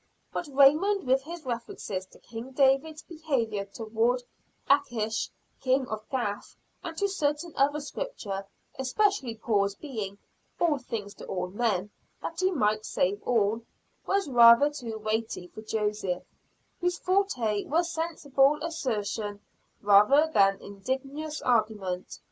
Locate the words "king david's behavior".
2.17-3.65